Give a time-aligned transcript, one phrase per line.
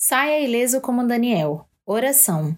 [0.00, 1.66] Saia ileso como Daniel.
[1.84, 2.56] Oração.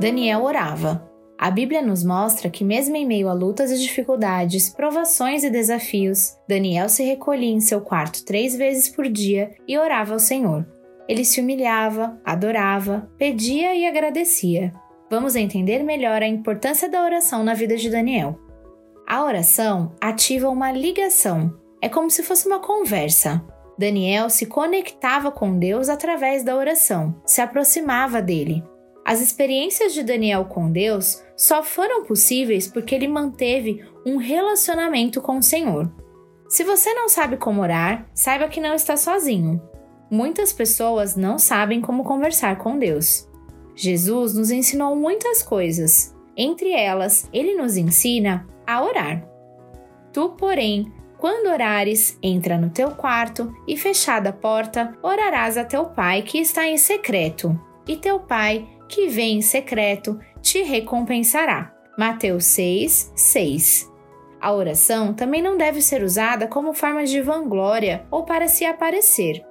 [0.00, 1.06] Daniel orava.
[1.36, 6.38] A Bíblia nos mostra que, mesmo em meio a lutas e dificuldades, provações e desafios,
[6.48, 10.66] Daniel se recolhia em seu quarto três vezes por dia e orava ao Senhor.
[11.06, 14.72] Ele se humilhava, adorava, pedia e agradecia
[15.10, 18.38] vamos entender melhor a importância da oração na vida de Daniel.
[19.06, 23.42] A oração ativa uma ligação, é como se fosse uma conversa.
[23.78, 28.62] Daniel se conectava com Deus através da oração, se aproximava dele.
[29.04, 35.38] As experiências de Daniel com Deus só foram possíveis porque ele manteve um relacionamento com
[35.38, 35.90] o Senhor.
[36.48, 39.62] Se você não sabe como orar, saiba que não está sozinho.
[40.10, 43.28] Muitas pessoas não sabem como conversar com Deus.
[43.80, 46.12] Jesus nos ensinou muitas coisas.
[46.36, 49.24] Entre elas, ele nos ensina a orar.
[50.12, 55.84] Tu, porém, quando orares, entra no teu quarto e, fechada a porta, orarás a teu
[55.84, 61.72] pai que está em secreto, e teu pai, que vem em secreto, te recompensará.
[61.96, 63.92] Mateus 6, 6.
[64.40, 69.44] A oração também não deve ser usada como forma de vanglória ou para se aparecer.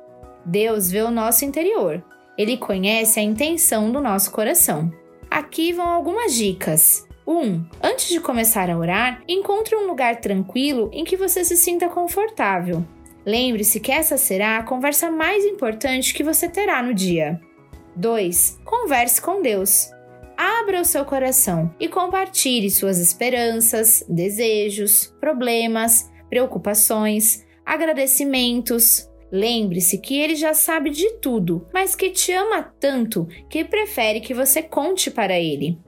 [0.45, 2.03] Deus vê o nosso interior
[2.37, 4.91] ele conhece a intenção do nosso coração.
[5.29, 7.07] Aqui vão algumas dicas.
[7.25, 7.37] 1.
[7.37, 11.89] Um, antes de começar a orar, encontre um lugar tranquilo em que você se sinta
[11.89, 12.85] confortável.
[13.25, 17.41] Lembre-se que essa será a conversa mais importante que você terá no dia.
[17.97, 18.59] 2.
[18.63, 19.89] Converse com Deus.
[20.37, 30.35] Abra o seu coração e compartilhe suas esperanças, desejos, problemas, preocupações, agradecimentos, Lembre-se que ele
[30.35, 35.37] já sabe de tudo, mas que te ama tanto que prefere que você conte para
[35.37, 35.79] ele.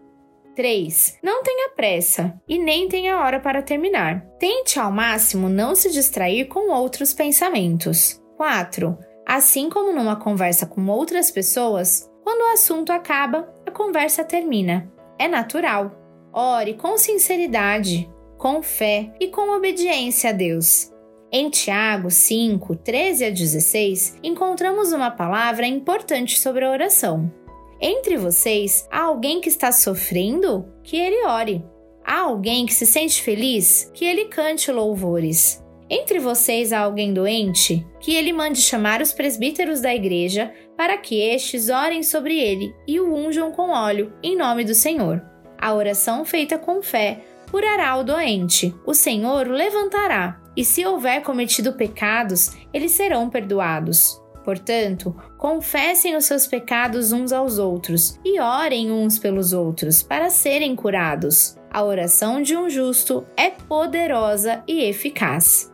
[0.56, 1.20] 3.
[1.23, 4.26] Não tenha pressa e nem tenha hora para terminar.
[4.38, 8.22] Tente ao máximo não se distrair com outros pensamentos.
[8.36, 8.98] 4.
[9.26, 14.92] Assim como numa conversa com outras pessoas, quando o assunto acaba, a conversa termina.
[15.17, 15.92] É natural.
[16.33, 20.92] Ore com sinceridade, com fé e com obediência a Deus.
[21.32, 27.32] Em Tiago 5, 13 a 16, encontramos uma palavra importante sobre a oração.
[27.80, 30.66] Entre vocês, há alguém que está sofrendo?
[30.84, 31.64] Que ele ore.
[32.04, 33.92] Há alguém que se sente feliz?
[33.94, 35.64] Que ele cante louvores.
[35.88, 37.86] Entre vocês há alguém doente?
[38.00, 43.00] Que ele mande chamar os presbíteros da igreja para que estes orem sobre ele e
[43.00, 45.23] o unjam com óleo, em nome do Senhor.
[45.60, 51.21] A oração feita com fé curará o doente, o Senhor o levantará e se houver
[51.21, 54.21] cometido pecados, eles serão perdoados.
[54.43, 60.76] Portanto, confessem os seus pecados uns aos outros e orem uns pelos outros para serem
[60.76, 61.55] curados.
[61.71, 65.71] A oração de um justo é poderosa e eficaz.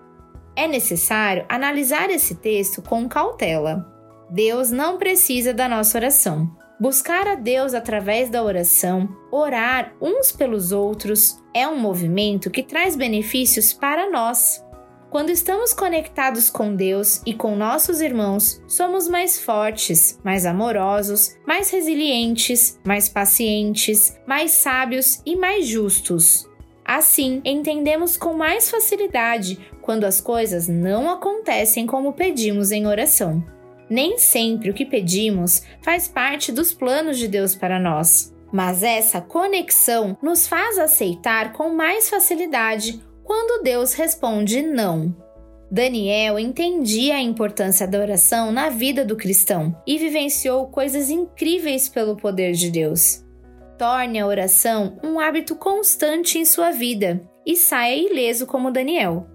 [0.55, 3.85] É necessário analisar esse texto com cautela.
[4.29, 6.49] Deus não precisa da nossa oração.
[6.77, 12.97] Buscar a Deus através da oração, orar uns pelos outros, é um movimento que traz
[12.97, 14.64] benefícios para nós.
[15.09, 21.69] Quando estamos conectados com Deus e com nossos irmãos, somos mais fortes, mais amorosos, mais
[21.69, 26.49] resilientes, mais pacientes, mais sábios e mais justos.
[26.83, 33.43] Assim, entendemos com mais facilidade quando as coisas não acontecem como pedimos em oração.
[33.89, 39.21] Nem sempre o que pedimos faz parte dos planos de Deus para nós, mas essa
[39.21, 45.13] conexão nos faz aceitar com mais facilidade quando Deus responde não.
[45.69, 52.15] Daniel entendia a importância da oração na vida do cristão e vivenciou coisas incríveis pelo
[52.15, 53.25] poder de Deus.
[53.77, 59.27] Torne a oração um hábito constante em sua vida e saia ileso como Daniel.